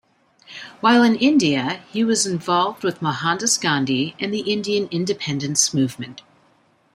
While 0.79 1.03
in 1.03 1.13
India, 1.13 1.79
he 1.91 2.03
was 2.03 2.25
involved 2.25 2.83
with 2.83 3.03
Mohandas 3.03 3.59
Gandhi 3.59 4.15
and 4.19 4.33
the 4.33 4.51
Indian 4.51 4.87
independence 4.89 5.75
movement. 5.75 6.23